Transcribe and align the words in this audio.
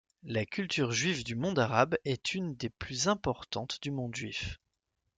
La 0.23 0.47
culture 0.47 0.93
juive 0.93 1.23
du 1.23 1.35
monde 1.35 1.59
arabe 1.59 1.95
est 2.05 2.33
une 2.33 2.55
des 2.55 2.71
plus 2.71 3.07
importantes 3.07 3.77
du 3.83 3.91
monde 3.91 4.15
juif. 4.15 4.59